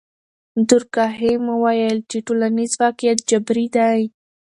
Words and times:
دورکهایم 0.69 1.43
وویل 1.49 1.97
چې 2.09 2.17
ټولنیز 2.27 2.71
واقعیت 2.83 3.19
جبري 3.29 3.67
دی. 3.75 4.01